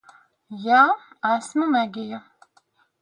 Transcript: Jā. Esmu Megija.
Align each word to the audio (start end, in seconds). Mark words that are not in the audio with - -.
Jā. 0.63 0.79
Esmu 1.33 1.67
Megija. 1.77 2.21